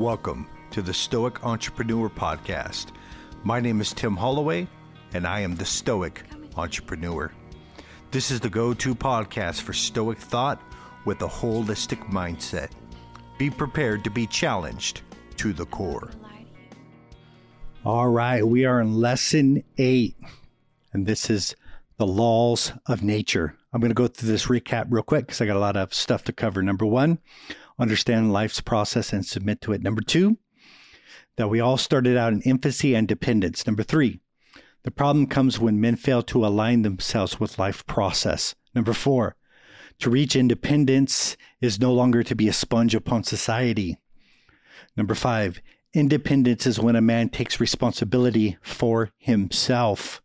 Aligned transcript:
Welcome 0.00 0.48
to 0.70 0.80
the 0.80 0.94
Stoic 0.94 1.44
Entrepreneur 1.44 2.08
Podcast. 2.08 2.86
My 3.44 3.60
name 3.60 3.82
is 3.82 3.92
Tim 3.92 4.16
Holloway, 4.16 4.66
and 5.12 5.26
I 5.26 5.40
am 5.40 5.56
the 5.56 5.66
Stoic 5.66 6.24
Entrepreneur. 6.56 7.30
This 8.10 8.30
is 8.30 8.40
the 8.40 8.48
go 8.48 8.72
to 8.72 8.94
podcast 8.94 9.60
for 9.60 9.74
Stoic 9.74 10.16
thought 10.16 10.58
with 11.04 11.20
a 11.20 11.26
holistic 11.26 12.02
mindset. 12.10 12.70
Be 13.36 13.50
prepared 13.50 14.02
to 14.04 14.10
be 14.10 14.26
challenged 14.26 15.02
to 15.36 15.52
the 15.52 15.66
core. 15.66 16.10
All 17.84 18.08
right, 18.08 18.42
we 18.42 18.64
are 18.64 18.80
in 18.80 18.94
lesson 18.94 19.62
eight, 19.76 20.16
and 20.94 21.04
this 21.04 21.28
is 21.28 21.54
the 21.98 22.06
laws 22.06 22.72
of 22.86 23.02
nature. 23.02 23.54
I'm 23.70 23.82
going 23.82 23.90
to 23.90 23.94
go 23.94 24.06
through 24.06 24.30
this 24.30 24.46
recap 24.46 24.86
real 24.88 25.02
quick 25.02 25.26
because 25.26 25.42
I 25.42 25.46
got 25.46 25.56
a 25.56 25.60
lot 25.60 25.76
of 25.76 25.92
stuff 25.92 26.24
to 26.24 26.32
cover. 26.32 26.62
Number 26.62 26.86
one, 26.86 27.18
understand 27.80 28.32
life's 28.32 28.60
process 28.60 29.12
and 29.12 29.24
submit 29.24 29.60
to 29.62 29.72
it. 29.72 29.82
Number 29.82 30.02
two, 30.02 30.38
that 31.36 31.48
we 31.48 31.60
all 31.60 31.78
started 31.78 32.16
out 32.16 32.32
in 32.32 32.42
infancy 32.42 32.94
and 32.94 33.08
dependence. 33.08 33.66
Number 33.66 33.82
three, 33.82 34.20
the 34.82 34.90
problem 34.90 35.26
comes 35.26 35.58
when 35.58 35.80
men 35.80 35.96
fail 35.96 36.22
to 36.24 36.44
align 36.44 36.82
themselves 36.82 37.40
with 37.40 37.58
life 37.58 37.86
process. 37.86 38.54
Number 38.74 38.92
four, 38.92 39.36
to 40.00 40.10
reach 40.10 40.36
independence 40.36 41.36
is 41.60 41.80
no 41.80 41.92
longer 41.92 42.22
to 42.22 42.34
be 42.34 42.48
a 42.48 42.52
sponge 42.52 42.94
upon 42.94 43.24
society. 43.24 43.98
Number 44.96 45.14
five, 45.14 45.60
independence 45.92 46.66
is 46.66 46.80
when 46.80 46.96
a 46.96 47.02
man 47.02 47.28
takes 47.28 47.60
responsibility 47.60 48.56
for 48.62 49.10
himself. 49.18 50.22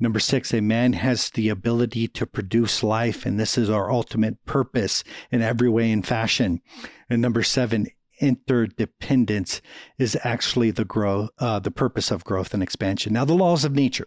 Number 0.00 0.20
six, 0.20 0.54
a 0.54 0.60
man 0.60 0.92
has 0.92 1.30
the 1.30 1.48
ability 1.48 2.06
to 2.08 2.26
produce 2.26 2.82
life, 2.84 3.26
and 3.26 3.38
this 3.38 3.58
is 3.58 3.68
our 3.68 3.90
ultimate 3.90 4.44
purpose 4.44 5.02
in 5.30 5.42
every 5.42 5.68
way 5.68 5.90
and 5.90 6.06
fashion. 6.06 6.60
And 7.10 7.20
number 7.20 7.42
seven, 7.42 7.88
interdependence 8.20 9.60
is 9.98 10.16
actually 10.22 10.70
the 10.70 10.84
growth, 10.84 11.30
uh, 11.38 11.58
the 11.58 11.72
purpose 11.72 12.12
of 12.12 12.24
growth 12.24 12.54
and 12.54 12.62
expansion. 12.62 13.12
Now, 13.12 13.24
the 13.24 13.34
laws 13.34 13.64
of 13.64 13.74
nature. 13.74 14.06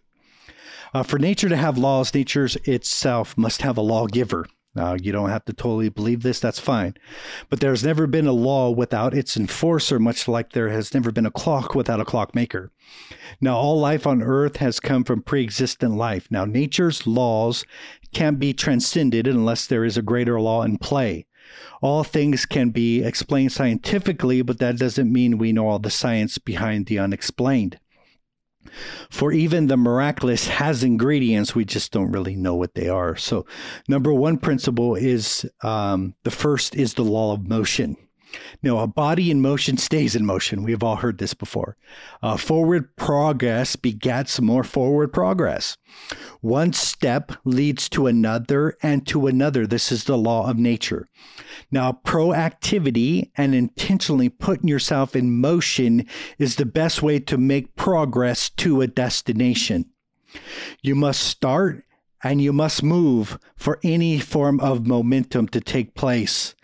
Uh, 0.94 1.04
for 1.04 1.20
nature 1.20 1.50
to 1.50 1.58
have 1.58 1.78
laws, 1.78 2.14
nature 2.14 2.50
itself 2.66 3.38
must 3.38 3.62
have 3.62 3.78
a 3.78 3.82
lawgiver. 3.82 4.46
Now, 4.74 4.94
you 4.94 5.12
don't 5.12 5.30
have 5.30 5.44
to 5.46 5.54
totally 5.54 5.90
believe 5.90 6.24
this, 6.24 6.40
that's 6.40 6.60
fine. 6.60 6.96
But 7.50 7.60
there's 7.60 7.84
never 7.84 8.08
been 8.08 8.28
a 8.28 8.32
law 8.32 8.70
without 8.70 9.14
its 9.14 9.36
enforcer, 9.36 10.00
much 10.00 10.30
like 10.30 10.54
there 10.54 10.70
has 10.70 10.94
never 10.94 11.12
been 11.12 11.26
a 11.26 11.32
clock 11.32 11.76
without 11.76 12.00
a 12.00 12.06
clockmaker. 12.06 12.72
Now, 13.42 13.58
all 13.58 13.80
life 13.80 14.08
on 14.08 14.22
earth 14.22 14.58
has 14.58 14.80
come 14.80 15.04
from 15.04 15.24
pre 15.24 15.44
existent 15.44 15.96
life. 15.96 16.28
Now, 16.32 16.46
nature's 16.46 17.06
laws 17.06 17.66
can't 18.14 18.40
be 18.40 18.54
transcended 18.54 19.28
unless 19.28 19.68
there 19.68 19.84
is 19.84 19.98
a 19.98 20.02
greater 20.02 20.40
law 20.40 20.64
in 20.64 20.78
play. 20.78 21.26
All 21.82 22.06
things 22.06 22.46
can 22.46 22.70
be 22.70 23.04
explained 23.04 23.52
scientifically, 23.52 24.42
but 24.42 24.60
that 24.60 24.78
doesn't 24.78 25.12
mean 25.12 25.38
we 25.38 25.52
know 25.52 25.68
all 25.68 25.80
the 25.80 25.90
science 25.90 26.38
behind 26.38 26.86
the 26.86 27.00
unexplained. 27.00 27.78
For 29.10 29.32
even 29.32 29.68
the 29.68 29.78
miraculous 29.78 30.48
has 30.48 30.84
ingredients, 30.84 31.56
we 31.56 31.66
just 31.66 31.92
don't 31.92 32.12
really 32.12 32.36
know 32.36 32.56
what 32.56 32.76
they 32.76 32.90
are. 32.90 33.16
So, 33.16 33.46
number 33.88 34.14
one 34.14 34.38
principle 34.38 34.96
is 34.96 35.46
um, 35.64 36.16
the 36.24 36.32
first 36.32 36.76
is 36.76 36.94
the 36.94 37.04
law 37.04 37.34
of 37.34 37.48
motion. 37.48 37.98
Now, 38.64 38.80
a 38.80 38.88
body 38.88 39.32
in 39.32 39.42
motion 39.42 39.78
stays 39.78 40.16
in 40.16 40.26
motion. 40.26 40.64
We've 40.64 40.84
all 40.84 40.98
heard 40.98 41.18
this 41.18 41.34
before. 41.34 41.78
Uh, 42.22 42.38
forward 42.38 42.96
progress 42.96 43.76
begets 43.76 44.40
more 44.40 44.64
forward 44.64 45.12
progress. 45.12 45.78
One 46.42 46.74
step 46.74 47.32
leads 47.44 47.90
to 47.90 48.08
another 48.08 48.78
and 48.82 49.06
to 49.08 49.28
another. 49.28 49.68
This 49.68 49.92
is 49.92 50.06
the 50.06 50.18
law 50.18 50.50
of 50.50 50.58
nature. 50.58 51.08
Now, 51.72 52.00
proactivity 52.06 53.32
and 53.36 53.56
intentionally 53.56 54.30
putting 54.30 54.68
yourself 54.68 55.16
in 55.16 55.40
motion 55.40 56.06
is 56.38 56.56
the 56.56 56.66
best 56.66 57.02
way 57.02 57.20
to 57.20 57.38
make 57.38 57.76
progress 57.76 58.50
to 58.50 58.82
a 58.82 58.88
destination. 58.88 59.86
You 60.82 60.96
must 60.96 61.22
start 61.22 61.84
and 62.24 62.42
you 62.42 62.54
must 62.54 62.84
move 62.84 63.40
for 63.56 63.80
any 63.84 64.20
form 64.20 64.60
of 64.60 64.88
momentum 64.88 65.48
to 65.50 65.62
take 65.62 65.96
place. 65.96 66.56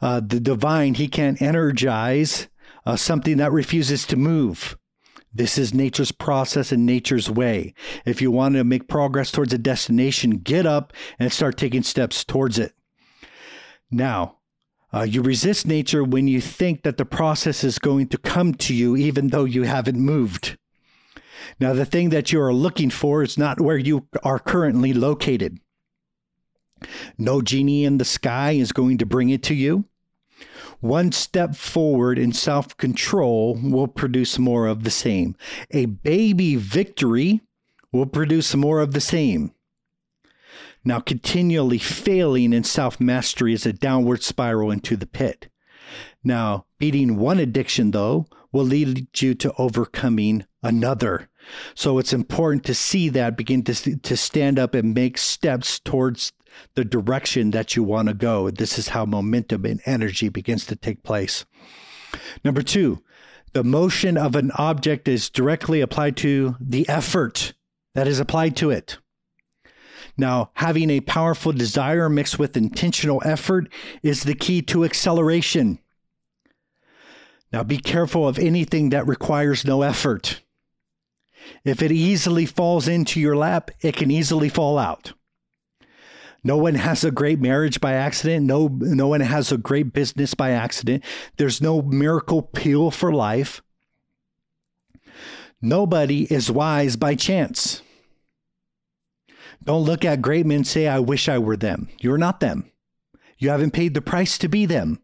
Uh, 0.00 0.20
the 0.20 0.40
divine, 0.40 0.94
he 0.94 1.08
can't 1.08 1.40
energize 1.40 2.48
uh, 2.86 2.96
something 2.96 3.36
that 3.36 3.52
refuses 3.52 4.06
to 4.06 4.16
move. 4.16 4.76
This 5.32 5.58
is 5.58 5.74
nature's 5.74 6.12
process 6.12 6.70
and 6.70 6.86
nature's 6.86 7.28
way. 7.28 7.74
If 8.04 8.22
you 8.22 8.30
want 8.30 8.54
to 8.54 8.64
make 8.64 8.88
progress 8.88 9.32
towards 9.32 9.52
a 9.52 9.58
destination, 9.58 10.38
get 10.38 10.64
up 10.64 10.92
and 11.18 11.32
start 11.32 11.56
taking 11.56 11.82
steps 11.82 12.24
towards 12.24 12.58
it. 12.58 12.72
Now, 13.90 14.38
uh, 14.92 15.02
you 15.02 15.22
resist 15.22 15.66
nature 15.66 16.04
when 16.04 16.28
you 16.28 16.40
think 16.40 16.84
that 16.84 16.98
the 16.98 17.04
process 17.04 17.64
is 17.64 17.80
going 17.80 18.08
to 18.08 18.18
come 18.18 18.54
to 18.54 18.72
you, 18.72 18.96
even 18.96 19.28
though 19.28 19.44
you 19.44 19.64
haven't 19.64 19.98
moved. 19.98 20.56
Now, 21.60 21.72
the 21.72 21.84
thing 21.84 22.10
that 22.10 22.32
you 22.32 22.40
are 22.40 22.52
looking 22.52 22.90
for 22.90 23.22
is 23.22 23.38
not 23.38 23.60
where 23.60 23.78
you 23.78 24.08
are 24.22 24.38
currently 24.38 24.92
located. 24.92 25.58
No 27.16 27.40
genie 27.40 27.84
in 27.84 27.98
the 27.98 28.04
sky 28.04 28.52
is 28.52 28.72
going 28.72 28.98
to 28.98 29.06
bring 29.06 29.30
it 29.30 29.42
to 29.44 29.54
you. 29.54 29.84
One 30.80 31.12
step 31.12 31.54
forward 31.54 32.18
in 32.18 32.32
self 32.32 32.76
control 32.76 33.58
will 33.62 33.88
produce 33.88 34.38
more 34.38 34.66
of 34.66 34.84
the 34.84 34.90
same. 34.90 35.34
A 35.70 35.86
baby 35.86 36.56
victory 36.56 37.40
will 37.90 38.06
produce 38.06 38.54
more 38.54 38.80
of 38.80 38.92
the 38.92 39.00
same. 39.00 39.52
Now, 40.84 41.00
continually 41.00 41.78
failing 41.78 42.52
in 42.52 42.64
self 42.64 43.00
mastery 43.00 43.54
is 43.54 43.64
a 43.64 43.72
downward 43.72 44.22
spiral 44.22 44.70
into 44.70 44.96
the 44.96 45.06
pit. 45.06 45.48
Now, 46.22 46.66
beating 46.78 47.16
one 47.16 47.38
addiction, 47.38 47.92
though, 47.92 48.26
will 48.54 48.64
lead 48.64 49.08
you 49.20 49.34
to 49.34 49.52
overcoming 49.58 50.46
another. 50.62 51.28
So 51.74 51.98
it's 51.98 52.12
important 52.12 52.64
to 52.64 52.74
see 52.74 53.08
that, 53.10 53.36
begin 53.36 53.64
to, 53.64 53.96
to 53.96 54.16
stand 54.16 54.60
up 54.60 54.74
and 54.74 54.94
make 54.94 55.18
steps 55.18 55.80
towards 55.80 56.32
the 56.74 56.84
direction 56.84 57.50
that 57.50 57.74
you 57.74 57.82
want 57.82 58.06
to 58.08 58.14
go. 58.14 58.48
This 58.50 58.78
is 58.78 58.88
how 58.88 59.06
momentum 59.06 59.64
and 59.64 59.80
energy 59.84 60.28
begins 60.28 60.66
to 60.66 60.76
take 60.76 61.02
place. 61.02 61.44
Number 62.44 62.62
two, 62.62 63.02
the 63.54 63.64
motion 63.64 64.16
of 64.16 64.36
an 64.36 64.52
object 64.52 65.08
is 65.08 65.28
directly 65.28 65.80
applied 65.80 66.16
to 66.18 66.54
the 66.60 66.88
effort 66.88 67.54
that 67.96 68.06
is 68.06 68.20
applied 68.20 68.56
to 68.58 68.70
it. 68.70 68.98
Now, 70.16 70.52
having 70.54 70.90
a 70.90 71.00
powerful 71.00 71.50
desire 71.50 72.08
mixed 72.08 72.38
with 72.38 72.56
intentional 72.56 73.20
effort 73.24 73.68
is 74.04 74.22
the 74.22 74.36
key 74.36 74.62
to 74.62 74.84
acceleration. 74.84 75.80
Now, 77.54 77.62
be 77.62 77.78
careful 77.78 78.26
of 78.26 78.36
anything 78.36 78.88
that 78.90 79.06
requires 79.06 79.64
no 79.64 79.82
effort. 79.82 80.40
If 81.64 81.82
it 81.82 81.92
easily 81.92 82.46
falls 82.46 82.88
into 82.88 83.20
your 83.20 83.36
lap, 83.36 83.70
it 83.80 83.94
can 83.94 84.10
easily 84.10 84.48
fall 84.48 84.76
out. 84.76 85.12
No 86.42 86.56
one 86.56 86.74
has 86.74 87.04
a 87.04 87.12
great 87.12 87.38
marriage 87.38 87.80
by 87.80 87.92
accident. 87.92 88.44
No, 88.44 88.66
no 88.66 89.06
one 89.06 89.20
has 89.20 89.52
a 89.52 89.56
great 89.56 89.92
business 89.92 90.34
by 90.34 90.50
accident. 90.50 91.04
There's 91.36 91.62
no 91.62 91.80
miracle 91.80 92.42
pill 92.42 92.90
for 92.90 93.12
life. 93.12 93.62
Nobody 95.62 96.24
is 96.24 96.50
wise 96.50 96.96
by 96.96 97.14
chance. 97.14 97.82
Don't 99.62 99.84
look 99.84 100.04
at 100.04 100.22
great 100.22 100.44
men 100.44 100.56
and 100.56 100.66
say, 100.66 100.88
I 100.88 100.98
wish 100.98 101.28
I 101.28 101.38
were 101.38 101.56
them. 101.56 101.88
You're 102.00 102.18
not 102.18 102.40
them. 102.40 102.72
You 103.38 103.50
haven't 103.50 103.74
paid 103.74 103.94
the 103.94 104.02
price 104.02 104.38
to 104.38 104.48
be 104.48 104.66
them. 104.66 104.98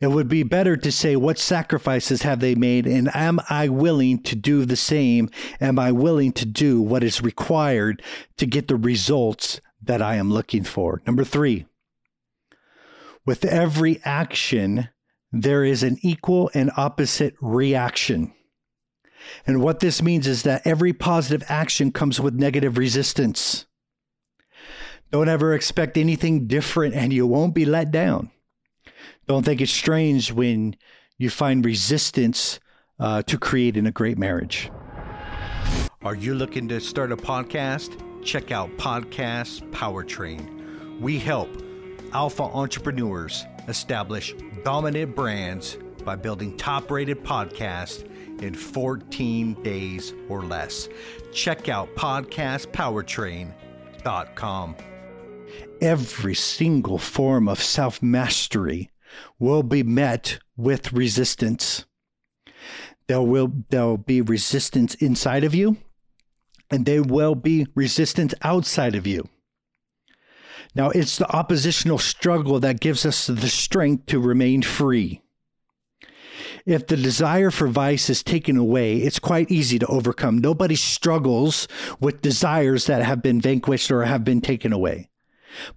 It 0.00 0.08
would 0.08 0.28
be 0.28 0.42
better 0.42 0.76
to 0.76 0.92
say, 0.92 1.16
What 1.16 1.38
sacrifices 1.38 2.22
have 2.22 2.40
they 2.40 2.54
made? 2.54 2.86
And 2.86 3.10
am 3.14 3.40
I 3.48 3.68
willing 3.68 4.22
to 4.24 4.36
do 4.36 4.64
the 4.64 4.76
same? 4.76 5.30
Am 5.60 5.78
I 5.78 5.92
willing 5.92 6.32
to 6.32 6.46
do 6.46 6.82
what 6.82 7.02
is 7.02 7.22
required 7.22 8.02
to 8.36 8.46
get 8.46 8.68
the 8.68 8.76
results 8.76 9.60
that 9.82 10.02
I 10.02 10.16
am 10.16 10.30
looking 10.30 10.64
for? 10.64 11.02
Number 11.06 11.24
three, 11.24 11.66
with 13.24 13.44
every 13.44 14.00
action, 14.04 14.88
there 15.32 15.64
is 15.64 15.82
an 15.82 15.98
equal 16.02 16.50
and 16.54 16.70
opposite 16.76 17.34
reaction. 17.40 18.32
And 19.46 19.60
what 19.62 19.80
this 19.80 20.02
means 20.02 20.26
is 20.26 20.42
that 20.42 20.66
every 20.66 20.92
positive 20.92 21.44
action 21.50 21.90
comes 21.90 22.20
with 22.20 22.34
negative 22.34 22.78
resistance. 22.78 23.66
Don't 25.10 25.28
ever 25.28 25.54
expect 25.54 25.96
anything 25.96 26.46
different 26.46 26.94
and 26.94 27.12
you 27.12 27.26
won't 27.26 27.54
be 27.54 27.64
let 27.64 27.90
down. 27.90 28.30
Don't 29.26 29.44
think 29.44 29.60
it's 29.60 29.72
strange 29.72 30.32
when 30.32 30.76
you 31.18 31.28
find 31.30 31.64
resistance 31.64 32.60
uh, 33.00 33.22
to 33.22 33.36
creating 33.38 33.86
a 33.86 33.90
great 33.90 34.18
marriage. 34.18 34.70
Are 36.02 36.14
you 36.14 36.34
looking 36.34 36.68
to 36.68 36.78
start 36.80 37.10
a 37.10 37.16
podcast? 37.16 38.00
Check 38.22 38.52
out 38.52 38.70
Podcast 38.76 39.68
Powertrain. 39.72 41.00
We 41.00 41.18
help 41.18 41.48
alpha 42.12 42.44
entrepreneurs 42.44 43.44
establish 43.66 44.32
dominant 44.64 45.16
brands 45.16 45.76
by 46.04 46.14
building 46.14 46.56
top 46.56 46.88
rated 46.90 47.24
podcasts 47.24 48.04
in 48.40 48.54
14 48.54 49.54
days 49.62 50.14
or 50.28 50.44
less. 50.44 50.88
Check 51.32 51.68
out 51.68 51.92
podcastpowertrain.com. 51.96 54.76
Every 55.80 56.34
single 56.34 56.98
form 56.98 57.48
of 57.48 57.62
self 57.62 58.02
mastery 58.02 58.90
will 59.38 59.62
be 59.62 59.82
met 59.82 60.38
with 60.56 60.92
resistance. 60.92 61.84
There 63.06 63.22
will 63.22 63.52
there'll 63.70 63.98
be 63.98 64.20
resistance 64.20 64.94
inside 64.96 65.44
of 65.44 65.54
you, 65.54 65.76
and 66.70 66.86
there 66.86 67.02
will 67.02 67.34
be 67.34 67.66
resistance 67.74 68.34
outside 68.42 68.94
of 68.94 69.06
you. 69.06 69.28
Now, 70.74 70.90
it's 70.90 71.16
the 71.16 71.30
oppositional 71.34 71.98
struggle 71.98 72.60
that 72.60 72.80
gives 72.80 73.06
us 73.06 73.28
the 73.28 73.48
strength 73.48 74.06
to 74.06 74.20
remain 74.20 74.62
free. 74.62 75.22
If 76.66 76.86
the 76.88 76.96
desire 76.96 77.50
for 77.50 77.68
vice 77.68 78.10
is 78.10 78.22
taken 78.22 78.56
away, 78.56 78.96
it's 78.96 79.20
quite 79.20 79.50
easy 79.50 79.78
to 79.78 79.86
overcome. 79.86 80.38
Nobody 80.38 80.74
struggles 80.74 81.68
with 82.00 82.20
desires 82.20 82.86
that 82.86 83.02
have 83.02 83.22
been 83.22 83.40
vanquished 83.40 83.90
or 83.90 84.04
have 84.04 84.24
been 84.24 84.40
taken 84.40 84.72
away. 84.72 85.08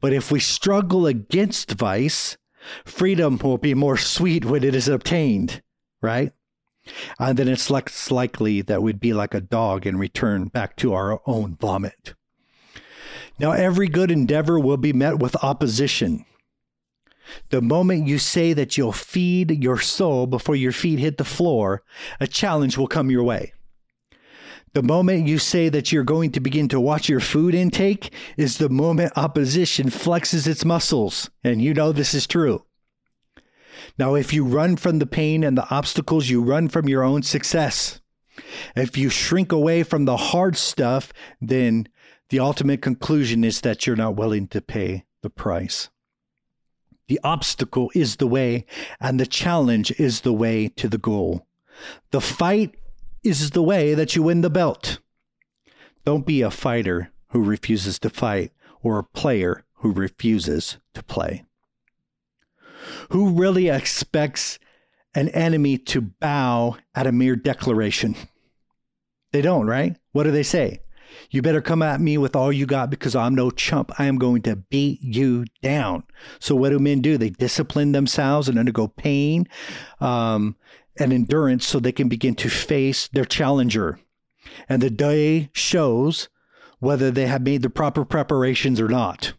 But 0.01 0.13
if 0.13 0.31
we 0.31 0.39
struggle 0.39 1.05
against 1.05 1.71
vice, 1.73 2.37
freedom 2.85 3.37
will 3.37 3.57
be 3.57 3.73
more 3.73 3.97
sweet 3.97 4.45
when 4.45 4.63
it 4.63 4.75
is 4.75 4.87
obtained, 4.87 5.61
right? 6.01 6.31
And 7.19 7.37
then 7.37 7.47
it's 7.47 7.69
less 7.69 8.09
likely 8.11 8.61
that 8.61 8.81
we'd 8.81 8.99
be 8.99 9.13
like 9.13 9.33
a 9.33 9.41
dog 9.41 9.85
and 9.85 9.99
return 9.99 10.45
back 10.45 10.75
to 10.77 10.93
our 10.93 11.21
own 11.25 11.55
vomit. 11.55 12.13
Now, 13.37 13.51
every 13.51 13.87
good 13.87 14.11
endeavor 14.11 14.59
will 14.59 14.77
be 14.77 14.93
met 14.93 15.19
with 15.19 15.41
opposition. 15.43 16.25
The 17.51 17.61
moment 17.61 18.07
you 18.07 18.17
say 18.17 18.53
that 18.53 18.77
you'll 18.77 18.91
feed 18.91 19.63
your 19.63 19.79
soul 19.79 20.27
before 20.27 20.55
your 20.55 20.71
feet 20.71 20.99
hit 20.99 21.17
the 21.17 21.23
floor, 21.23 21.83
a 22.19 22.27
challenge 22.27 22.77
will 22.77 22.87
come 22.87 23.11
your 23.11 23.23
way. 23.23 23.53
The 24.73 24.83
moment 24.83 25.27
you 25.27 25.39
say 25.39 25.69
that 25.69 25.91
you're 25.91 26.03
going 26.03 26.31
to 26.31 26.39
begin 26.39 26.67
to 26.69 26.79
watch 26.79 27.09
your 27.09 27.19
food 27.19 27.55
intake 27.55 28.13
is 28.37 28.57
the 28.57 28.69
moment 28.69 29.13
opposition 29.15 29.89
flexes 29.89 30.47
its 30.47 30.63
muscles. 30.63 31.29
And 31.43 31.61
you 31.61 31.73
know 31.73 31.91
this 31.91 32.13
is 32.13 32.27
true. 32.27 32.65
Now, 33.97 34.15
if 34.15 34.33
you 34.33 34.45
run 34.45 34.75
from 34.75 34.99
the 34.99 35.07
pain 35.07 35.43
and 35.43 35.57
the 35.57 35.67
obstacles, 35.69 36.29
you 36.29 36.41
run 36.41 36.67
from 36.67 36.87
your 36.87 37.03
own 37.03 37.23
success. 37.23 37.99
If 38.75 38.97
you 38.97 39.09
shrink 39.09 39.51
away 39.51 39.83
from 39.83 40.05
the 40.05 40.17
hard 40.17 40.55
stuff, 40.55 41.11
then 41.41 41.87
the 42.29 42.39
ultimate 42.39 42.81
conclusion 42.81 43.43
is 43.43 43.61
that 43.61 43.87
you're 43.87 43.95
not 43.95 44.15
willing 44.15 44.47
to 44.49 44.61
pay 44.61 45.05
the 45.21 45.29
price. 45.29 45.89
The 47.07 47.19
obstacle 47.23 47.89
is 47.95 48.17
the 48.17 48.27
way, 48.27 48.65
and 49.01 49.19
the 49.19 49.25
challenge 49.25 49.91
is 49.99 50.21
the 50.21 50.33
way 50.33 50.67
to 50.69 50.87
the 50.87 50.99
goal. 50.99 51.47
The 52.11 52.21
fight 52.21 52.75
is 53.23 53.51
the 53.51 53.63
way 53.63 53.93
that 53.93 54.15
you 54.15 54.23
win 54.23 54.41
the 54.41 54.49
belt. 54.49 54.99
Don't 56.05 56.25
be 56.25 56.41
a 56.41 56.51
fighter 56.51 57.11
who 57.29 57.43
refuses 57.43 57.99
to 57.99 58.09
fight 58.09 58.51
or 58.81 58.99
a 58.99 59.03
player 59.03 59.65
who 59.75 59.91
refuses 59.91 60.77
to 60.93 61.03
play. 61.03 61.43
Who 63.09 63.31
really 63.31 63.69
expects 63.69 64.59
an 65.13 65.29
enemy 65.29 65.77
to 65.77 66.01
bow 66.01 66.77
at 66.95 67.07
a 67.07 67.11
mere 67.11 67.35
declaration? 67.35 68.15
They 69.31 69.41
don't, 69.41 69.67
right? 69.67 69.97
What 70.11 70.23
do 70.23 70.31
they 70.31 70.43
say? 70.43 70.79
You 71.31 71.41
better 71.41 71.61
come 71.61 71.81
at 71.81 72.01
me 72.01 72.17
with 72.17 72.35
all 72.35 72.51
you 72.51 72.65
got 72.65 72.89
because 72.89 73.15
I'm 73.15 73.35
no 73.35 73.51
chump. 73.51 73.91
I 73.99 74.05
am 74.05 74.17
going 74.17 74.41
to 74.43 74.55
beat 74.55 75.01
you 75.01 75.45
down. 75.61 76.03
So, 76.39 76.55
what 76.55 76.69
do 76.69 76.79
men 76.79 77.01
do? 77.01 77.17
They 77.17 77.29
discipline 77.29 77.91
themselves 77.91 78.47
and 78.47 78.57
undergo 78.57 78.87
pain 78.87 79.47
um, 79.99 80.55
and 80.99 81.13
endurance 81.13 81.65
so 81.65 81.79
they 81.79 81.91
can 81.91 82.09
begin 82.09 82.35
to 82.35 82.49
face 82.49 83.07
their 83.07 83.25
challenger. 83.25 83.99
And 84.67 84.81
the 84.81 84.89
day 84.89 85.49
shows 85.53 86.29
whether 86.79 87.11
they 87.11 87.27
have 87.27 87.41
made 87.41 87.61
the 87.61 87.69
proper 87.69 88.05
preparations 88.05 88.79
or 88.79 88.87
not. 88.87 89.33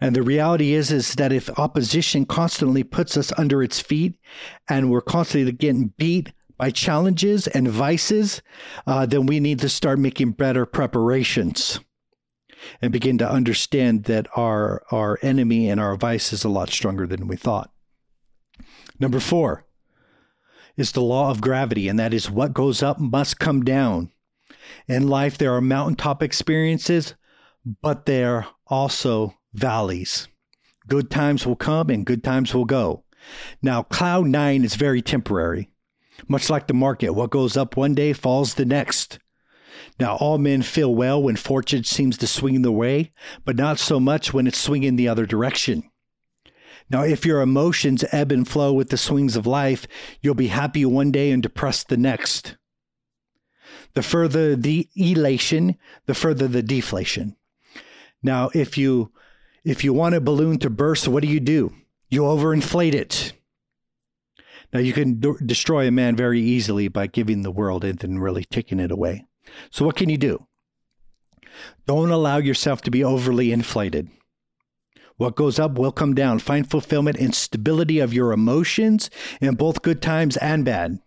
And 0.00 0.14
the 0.14 0.22
reality 0.22 0.72
is, 0.72 0.92
is 0.92 1.14
that 1.14 1.32
if 1.32 1.50
opposition 1.58 2.26
constantly 2.26 2.84
puts 2.84 3.16
us 3.16 3.32
under 3.38 3.62
its 3.62 3.80
feet 3.80 4.18
and 4.68 4.90
we're 4.90 5.00
constantly 5.00 5.52
getting 5.52 5.94
beat 5.96 6.32
by 6.56 6.70
challenges 6.70 7.46
and 7.46 7.68
vices, 7.68 8.42
uh, 8.86 9.06
then 9.06 9.26
we 9.26 9.40
need 9.40 9.60
to 9.60 9.68
start 9.68 9.98
making 9.98 10.32
better 10.32 10.66
preparations 10.66 11.80
and 12.82 12.92
begin 12.92 13.18
to 13.18 13.30
understand 13.30 14.04
that 14.04 14.26
our 14.36 14.82
our 14.90 15.18
enemy 15.22 15.68
and 15.70 15.80
our 15.80 15.96
vice 15.96 16.32
is 16.32 16.44
a 16.44 16.48
lot 16.48 16.70
stronger 16.70 17.06
than 17.06 17.28
we 17.28 17.36
thought. 17.36 17.70
Number 18.98 19.20
four 19.20 19.64
is 20.78 20.92
the 20.92 21.02
law 21.02 21.30
of 21.30 21.40
gravity, 21.42 21.88
and 21.88 21.98
that 21.98 22.14
is 22.14 22.30
what 22.30 22.54
goes 22.54 22.82
up 22.82 22.98
must 22.98 23.38
come 23.38 23.64
down. 23.64 24.10
In 24.86 25.08
life, 25.08 25.36
there 25.36 25.52
are 25.54 25.60
mountaintop 25.60 26.22
experiences, 26.22 27.14
but 27.82 28.06
there 28.06 28.36
are 28.36 28.46
also 28.68 29.34
valleys. 29.52 30.28
Good 30.86 31.10
times 31.10 31.44
will 31.44 31.56
come 31.56 31.90
and 31.90 32.06
good 32.06 32.22
times 32.24 32.54
will 32.54 32.64
go. 32.64 33.04
Now, 33.60 33.82
cloud 33.82 34.28
nine 34.28 34.64
is 34.64 34.76
very 34.76 35.02
temporary. 35.02 35.70
Much 36.28 36.48
like 36.48 36.66
the 36.66 36.74
market, 36.74 37.10
what 37.10 37.30
goes 37.30 37.56
up 37.56 37.76
one 37.76 37.94
day 37.94 38.12
falls 38.12 38.54
the 38.54 38.64
next. 38.64 39.18
Now, 40.00 40.16
all 40.16 40.38
men 40.38 40.62
feel 40.62 40.94
well 40.94 41.22
when 41.22 41.36
fortune 41.36 41.84
seems 41.84 42.16
to 42.18 42.26
swing 42.26 42.62
the 42.62 42.72
way, 42.72 43.12
but 43.44 43.56
not 43.56 43.78
so 43.78 43.98
much 43.98 44.32
when 44.32 44.46
it's 44.46 44.58
swinging 44.58 44.96
the 44.96 45.08
other 45.08 45.26
direction. 45.26 45.90
Now, 46.90 47.02
if 47.02 47.26
your 47.26 47.42
emotions 47.42 48.04
ebb 48.12 48.32
and 48.32 48.48
flow 48.48 48.72
with 48.72 48.88
the 48.88 48.96
swings 48.96 49.36
of 49.36 49.46
life, 49.46 49.86
you'll 50.22 50.34
be 50.34 50.48
happy 50.48 50.84
one 50.84 51.10
day 51.10 51.30
and 51.30 51.42
depressed 51.42 51.88
the 51.88 51.96
next. 51.96 52.56
The 53.94 54.02
further 54.02 54.56
the 54.56 54.88
elation, 54.96 55.76
the 56.06 56.14
further 56.14 56.48
the 56.48 56.62
deflation. 56.62 57.36
Now, 58.22 58.50
if 58.54 58.78
you 58.78 59.12
if 59.64 59.84
you 59.84 59.92
want 59.92 60.14
a 60.14 60.20
balloon 60.20 60.58
to 60.60 60.70
burst, 60.70 61.08
what 61.08 61.22
do 61.22 61.28
you 61.28 61.40
do? 61.40 61.74
You 62.08 62.22
overinflate 62.22 62.94
it. 62.94 63.32
Now, 64.72 64.80
you 64.80 64.92
can 64.92 65.20
destroy 65.44 65.86
a 65.86 65.90
man 65.90 66.16
very 66.16 66.40
easily 66.40 66.88
by 66.88 67.06
giving 67.06 67.42
the 67.42 67.50
world 67.50 67.84
and 67.84 67.98
then 67.98 68.18
really 68.18 68.44
taking 68.44 68.80
it 68.80 68.90
away. 68.90 69.26
So, 69.70 69.84
what 69.84 69.96
can 69.96 70.08
you 70.08 70.18
do? 70.18 70.46
Don't 71.86 72.10
allow 72.10 72.36
yourself 72.36 72.82
to 72.82 72.90
be 72.90 73.02
overly 73.02 73.50
inflated. 73.50 74.08
What 75.18 75.36
goes 75.36 75.58
up 75.58 75.78
will 75.78 75.92
come 75.92 76.14
down. 76.14 76.38
Find 76.38 76.68
fulfillment 76.68 77.18
and 77.18 77.34
stability 77.34 77.98
of 77.98 78.14
your 78.14 78.32
emotions 78.32 79.10
in 79.40 79.56
both 79.56 79.82
good 79.82 80.00
times 80.00 80.36
and 80.38 80.64
bad. 80.64 81.00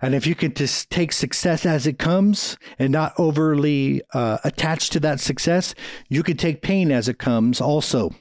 And 0.00 0.14
if 0.14 0.28
you 0.28 0.36
can 0.36 0.54
just 0.54 0.88
take 0.88 1.12
success 1.12 1.66
as 1.66 1.86
it 1.86 1.98
comes 1.98 2.56
and 2.78 2.92
not 2.92 3.14
overly 3.18 4.00
uh, 4.14 4.38
attached 4.44 4.92
to 4.92 5.00
that 5.00 5.18
success, 5.18 5.74
you 6.08 6.22
can 6.22 6.36
take 6.36 6.62
pain 6.62 6.92
as 6.92 7.08
it 7.08 7.18
comes 7.18 7.60
also. 7.60 8.12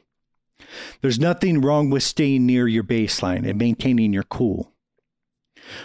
There's 1.02 1.20
nothing 1.20 1.62
wrong 1.62 1.92
with 1.92 2.02
staying 2.02 2.48
near 2.48 2.68
your 2.68 2.84
baseline 2.84 3.48
and 3.48 3.60
maintaining 3.60 4.12
your 4.12 4.24
cool. 4.24 4.74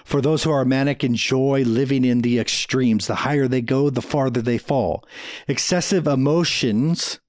For 0.05 0.23
those 0.23 0.45
who 0.45 0.51
are 0.51 0.65
manic, 0.65 1.05
enjoy 1.05 1.65
living 1.65 2.07
in 2.07 2.23
the 2.23 2.39
extremes. 2.39 3.07
The 3.07 3.17
higher 3.17 3.49
they 3.49 3.61
go, 3.61 3.91
the 3.91 4.01
farther 4.01 4.41
they 4.41 4.59
fall. 4.59 5.05
Excessive 5.47 6.07
emotions 6.07 7.21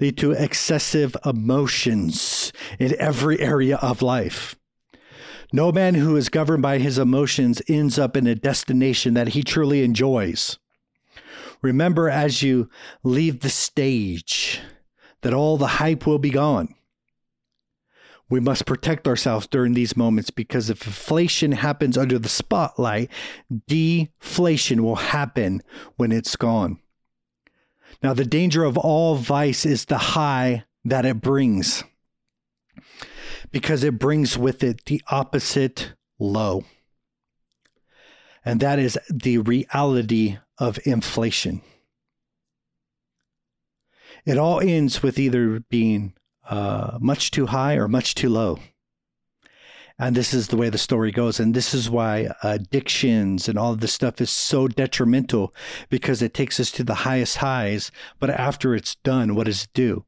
lead 0.00 0.16
to 0.18 0.32
excessive 0.32 1.16
emotions 1.24 2.52
in 2.78 2.94
every 2.98 3.40
area 3.40 3.76
of 3.76 4.02
life. 4.02 4.56
No 5.52 5.72
man 5.72 5.94
who 5.94 6.16
is 6.16 6.28
governed 6.28 6.62
by 6.62 6.78
his 6.78 6.98
emotions 6.98 7.62
ends 7.68 7.98
up 7.98 8.16
in 8.16 8.26
a 8.26 8.34
destination 8.34 9.14
that 9.14 9.28
he 9.28 9.42
truly 9.42 9.82
enjoys. 9.82 10.58
Remember 11.62 12.08
as 12.08 12.42
you 12.42 12.68
leave 13.02 13.40
the 13.40 13.48
stage 13.48 14.60
that 15.22 15.34
all 15.34 15.56
the 15.56 15.66
hype 15.66 16.06
will 16.06 16.18
be 16.18 16.30
gone. 16.30 16.74
We 18.30 18.40
must 18.40 18.66
protect 18.66 19.08
ourselves 19.08 19.46
during 19.46 19.72
these 19.72 19.96
moments 19.96 20.30
because 20.30 20.68
if 20.68 20.86
inflation 20.86 21.52
happens 21.52 21.96
under 21.96 22.18
the 22.18 22.28
spotlight, 22.28 23.10
deflation 23.66 24.84
will 24.84 24.96
happen 24.96 25.62
when 25.96 26.12
it's 26.12 26.36
gone. 26.36 26.78
Now, 28.02 28.14
the 28.14 28.24
danger 28.24 28.64
of 28.64 28.76
all 28.76 29.16
vice 29.16 29.66
is 29.66 29.86
the 29.86 29.98
high 29.98 30.64
that 30.84 31.04
it 31.04 31.20
brings 31.20 31.84
because 33.50 33.82
it 33.82 33.98
brings 33.98 34.38
with 34.38 34.62
it 34.62 34.84
the 34.86 35.02
opposite 35.10 35.94
low. 36.18 36.64
And 38.44 38.60
that 38.60 38.78
is 38.78 38.98
the 39.10 39.38
reality 39.38 40.38
of 40.58 40.78
inflation. 40.84 41.60
It 44.24 44.38
all 44.38 44.60
ends 44.60 45.02
with 45.02 45.18
either 45.18 45.60
being 45.60 46.14
uh, 46.48 46.98
much 47.00 47.30
too 47.30 47.46
high 47.46 47.74
or 47.74 47.88
much 47.88 48.14
too 48.14 48.28
low. 48.28 48.58
And 49.98 50.14
this 50.14 50.32
is 50.32 50.48
the 50.48 50.56
way 50.56 50.70
the 50.70 50.78
story 50.78 51.10
goes. 51.10 51.40
And 51.40 51.54
this 51.54 51.74
is 51.74 51.90
why 51.90 52.28
addictions 52.42 53.48
and 53.48 53.58
all 53.58 53.72
of 53.72 53.80
this 53.80 53.92
stuff 53.92 54.20
is 54.20 54.30
so 54.30 54.68
detrimental 54.68 55.52
because 55.88 56.22
it 56.22 56.34
takes 56.34 56.60
us 56.60 56.70
to 56.72 56.84
the 56.84 56.94
highest 56.94 57.38
highs. 57.38 57.90
But 58.20 58.30
after 58.30 58.74
it's 58.74 58.94
done, 58.96 59.34
what 59.34 59.46
does 59.46 59.64
it 59.64 59.70
do? 59.74 60.04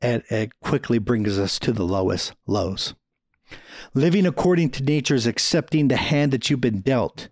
It, 0.00 0.24
it 0.28 0.58
quickly 0.60 0.98
brings 0.98 1.38
us 1.38 1.60
to 1.60 1.72
the 1.72 1.84
lowest 1.84 2.34
lows. 2.46 2.94
Living 3.94 4.26
according 4.26 4.70
to 4.70 4.82
nature 4.82 5.14
is 5.14 5.26
accepting 5.26 5.88
the 5.88 5.96
hand 5.96 6.32
that 6.32 6.50
you've 6.50 6.60
been 6.60 6.80
dealt. 6.80 7.28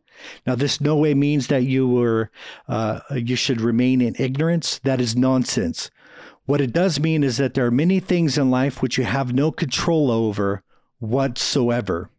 Now, 0.47 0.55
this 0.55 0.81
no 0.81 0.97
way 0.97 1.15
means 1.15 1.47
that 1.47 1.65
you 1.65 1.89
were 1.89 2.31
uh, 2.69 3.01
you 3.11 3.37
should 3.37 3.61
remain 3.61 4.01
in 4.01 4.15
ignorance. 4.19 4.79
That 4.85 5.01
is 5.01 5.17
nonsense 5.17 5.91
What 6.45 6.61
it 6.61 6.73
does 6.73 7.01
mean 7.01 7.25
is 7.25 7.39
that 7.39 7.55
there 7.55 7.67
are 7.67 7.71
many 7.71 8.01
things 8.01 8.37
in 8.37 8.51
life 8.51 8.83
which 8.83 8.99
you 8.99 9.05
have 9.05 9.33
no 9.33 9.51
control 9.51 10.11
over 10.11 10.63
whatsoever. 11.01 12.11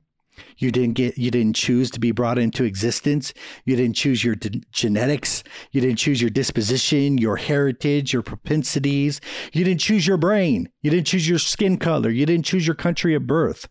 You 0.57 0.71
didn't 0.71 0.93
get 0.93 1.17
you 1.17 1.31
didn't 1.31 1.55
choose 1.55 1.91
to 1.91 1.99
be 1.99 2.11
brought 2.11 2.37
into 2.37 2.63
existence. 2.63 3.33
You 3.65 3.75
didn't 3.75 3.95
choose 3.95 4.23
your 4.23 4.35
d- 4.35 4.63
genetics. 4.71 5.43
You 5.71 5.81
didn't 5.81 5.97
choose 5.97 6.21
your 6.21 6.29
disposition, 6.29 7.17
your 7.17 7.37
heritage, 7.37 8.13
your 8.13 8.21
propensities. 8.21 9.21
You 9.53 9.63
didn't 9.63 9.81
choose 9.81 10.07
your 10.07 10.17
brain. 10.17 10.69
You 10.81 10.91
didn't 10.91 11.07
choose 11.07 11.27
your 11.27 11.39
skin 11.39 11.77
color. 11.77 12.09
You 12.09 12.25
didn't 12.25 12.45
choose 12.45 12.65
your 12.65 12.75
country 12.75 13.13
of 13.13 13.27
birth. 13.27 13.67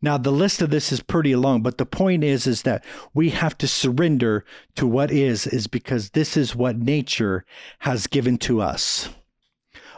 Now 0.00 0.16
the 0.16 0.32
list 0.32 0.62
of 0.62 0.70
this 0.70 0.90
is 0.92 1.02
pretty 1.02 1.36
long, 1.36 1.62
but 1.62 1.78
the 1.78 1.86
point 1.86 2.24
is 2.24 2.46
is 2.46 2.62
that 2.62 2.84
we 3.14 3.30
have 3.30 3.58
to 3.58 3.68
surrender 3.68 4.44
to 4.76 4.86
what 4.86 5.10
is 5.10 5.46
is 5.46 5.66
because 5.66 6.10
this 6.10 6.36
is 6.36 6.56
what 6.56 6.78
nature 6.78 7.44
has 7.80 8.06
given 8.06 8.38
to 8.38 8.60
us. 8.60 9.10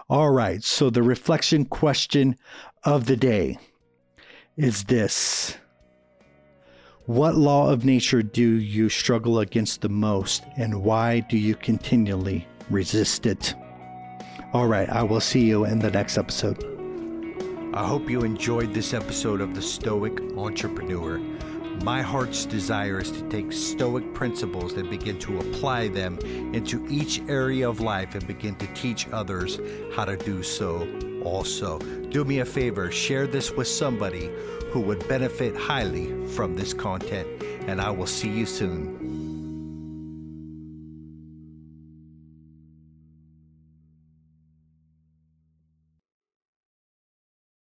All 0.09 0.31
right, 0.31 0.65
so 0.65 0.89
the 0.89 1.03
reflection 1.03 1.67
question 1.67 2.37
of 2.83 3.07
the 3.07 3.17
day 3.17 3.59
is 4.59 4.85
this. 4.85 5.57
What 7.07 7.37
law 7.37 7.71
of 7.71 7.85
nature 7.85 8.23
do 8.23 8.43
you 8.43 8.89
struggle 8.89 9.39
against 9.39 9.81
the 9.81 9.89
most, 9.89 10.43
and 10.57 10.83
why 10.83 11.21
do 11.21 11.39
you 11.39 11.55
continually 11.55 12.47
resist 12.69 13.25
it? 13.25 13.55
All 14.53 14.67
right, 14.67 14.91
I 14.91 15.05
will 15.05 15.21
see 15.21 15.43
you 15.43 15.65
in 15.65 15.79
the 15.79 15.91
next 15.91 16.19
episode. 16.19 16.63
I 17.73 17.87
hope 17.87 18.11
you 18.11 18.23
enjoyed 18.23 18.75
this 18.75 18.93
episode 18.93 19.41
of 19.41 19.55
The 19.55 19.63
Stoic 19.63 20.21
Entrepreneur. 20.37 21.19
My 21.85 22.03
heart's 22.03 22.45
desire 22.45 23.01
is 23.01 23.13
to 23.13 23.23
take 23.29 23.53
Stoic 23.53 24.13
principles 24.13 24.73
and 24.73 24.91
begin 24.91 25.21
to 25.21 25.39
apply 25.39 25.89
them 25.89 26.19
into 26.53 26.85
each 26.89 27.21
area 27.29 27.69
of 27.69 27.81
life 27.81 28.17
and 28.17 28.27
begin 28.27 28.57
to 28.57 28.67
teach 28.75 29.09
others 29.13 29.61
how 29.95 30.05
to 30.05 30.17
do 30.17 30.43
so 30.43 30.87
also. 31.25 31.79
Do 32.11 32.25
me 32.25 32.41
a 32.41 32.45
favor, 32.45 32.91
share 32.91 33.27
this 33.27 33.51
with 33.51 33.69
somebody 33.69 34.31
who 34.71 34.81
would 34.81 35.07
benefit 35.09 35.57
highly 35.57 36.13
from 36.29 36.55
this 36.55 36.73
content, 36.73 37.27
and 37.67 37.81
I 37.81 37.91
will 37.91 38.07
see 38.07 38.29
you 38.29 38.47
soon. 38.47 39.08